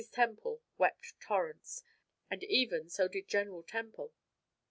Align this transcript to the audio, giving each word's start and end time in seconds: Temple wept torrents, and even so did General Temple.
Temple 0.11 0.63
wept 0.79 1.13
torrents, 1.19 1.83
and 2.27 2.43
even 2.45 2.89
so 2.89 3.07
did 3.07 3.27
General 3.27 3.61
Temple. 3.61 4.13